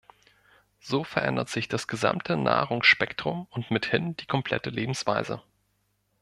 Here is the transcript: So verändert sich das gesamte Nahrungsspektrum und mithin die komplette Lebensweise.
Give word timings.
So 0.79 1.03
verändert 1.03 1.49
sich 1.49 1.67
das 1.67 1.87
gesamte 1.87 2.35
Nahrungsspektrum 2.35 3.45
und 3.51 3.69
mithin 3.69 4.17
die 4.17 4.25
komplette 4.25 4.71
Lebensweise. 4.71 5.43